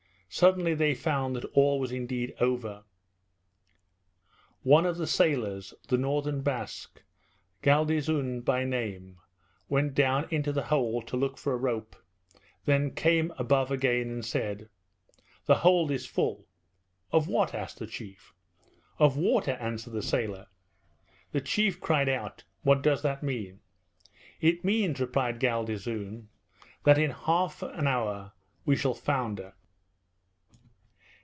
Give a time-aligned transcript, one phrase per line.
[0.33, 2.85] Suddenly they found that all was indeed over.
[4.63, 7.01] One of the sailors, the northern Basque,
[7.61, 9.17] Galdeazun by name,
[9.67, 11.97] went down into the hold to look for a rope,
[12.63, 14.69] then came above again and said,
[15.47, 16.47] "The hold is full."
[17.11, 18.33] "Of what?" asked the chief.
[18.99, 20.47] "Of water," answered the sailor.
[21.33, 23.59] The chief cried out, "What does that mean?"
[24.39, 26.29] "It means," replied Galdeazun,
[26.85, 28.31] "that in half an hour
[28.63, 29.55] we shall founder."